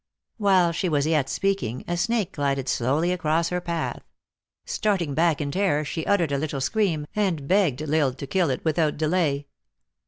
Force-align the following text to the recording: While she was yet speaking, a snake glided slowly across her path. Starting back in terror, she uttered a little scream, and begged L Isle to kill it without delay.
While 0.37 0.71
she 0.71 0.89
was 0.89 1.05
yet 1.05 1.29
speaking, 1.29 1.83
a 1.87 1.95
snake 1.95 2.31
glided 2.33 2.67
slowly 2.67 3.11
across 3.11 3.49
her 3.49 3.61
path. 3.61 4.01
Starting 4.65 5.13
back 5.13 5.39
in 5.39 5.51
terror, 5.51 5.85
she 5.85 6.07
uttered 6.07 6.31
a 6.31 6.39
little 6.39 6.59
scream, 6.59 7.05
and 7.15 7.47
begged 7.47 7.83
L 7.83 7.93
Isle 7.93 8.13
to 8.15 8.25
kill 8.25 8.49
it 8.49 8.65
without 8.65 8.97
delay. 8.97 9.45